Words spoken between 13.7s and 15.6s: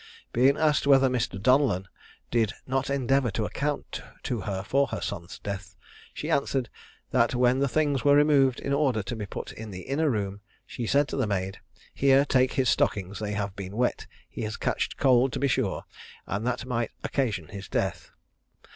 wet; he has catched cold, to be